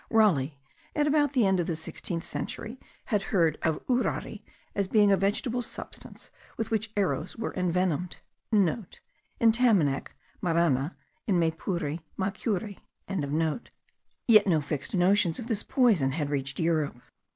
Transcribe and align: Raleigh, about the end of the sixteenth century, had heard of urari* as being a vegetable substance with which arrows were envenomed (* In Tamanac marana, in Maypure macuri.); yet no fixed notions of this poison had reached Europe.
Raleigh, 0.09 0.57
about 0.95 1.33
the 1.33 1.45
end 1.45 1.59
of 1.59 1.67
the 1.67 1.75
sixteenth 1.75 2.23
century, 2.23 2.79
had 3.13 3.21
heard 3.21 3.59
of 3.61 3.85
urari* 3.85 4.41
as 4.73 4.87
being 4.87 5.11
a 5.11 5.15
vegetable 5.15 5.61
substance 5.61 6.31
with 6.57 6.71
which 6.71 6.91
arrows 6.97 7.35
were 7.37 7.53
envenomed 7.53 8.17
(* 8.39 8.51
In 9.41 9.51
Tamanac 9.51 10.07
marana, 10.41 10.95
in 11.27 11.37
Maypure 11.39 11.99
macuri.); 12.17 12.79
yet 14.27 14.47
no 14.47 14.59
fixed 14.59 14.95
notions 14.95 15.37
of 15.37 15.45
this 15.45 15.61
poison 15.61 16.13
had 16.13 16.31
reached 16.31 16.59
Europe. 16.59 16.99